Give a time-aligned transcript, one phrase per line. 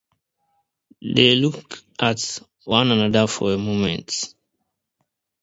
[1.03, 4.33] They look at one another for a moment.